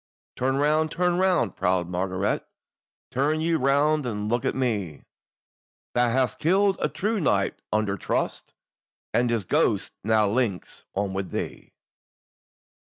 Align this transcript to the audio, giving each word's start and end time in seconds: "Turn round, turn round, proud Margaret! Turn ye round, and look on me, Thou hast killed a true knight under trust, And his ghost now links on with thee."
"Turn 0.35 0.55
round, 0.57 0.89
turn 0.89 1.19
round, 1.19 1.55
proud 1.55 1.87
Margaret! 1.87 2.43
Turn 3.11 3.39
ye 3.39 3.53
round, 3.53 4.03
and 4.07 4.29
look 4.29 4.43
on 4.45 4.57
me, 4.57 5.03
Thou 5.93 6.09
hast 6.09 6.39
killed 6.39 6.75
a 6.79 6.89
true 6.89 7.19
knight 7.19 7.61
under 7.71 7.97
trust, 7.97 8.55
And 9.13 9.29
his 9.29 9.45
ghost 9.45 9.93
now 10.03 10.27
links 10.27 10.85
on 10.95 11.13
with 11.13 11.29
thee." 11.29 11.73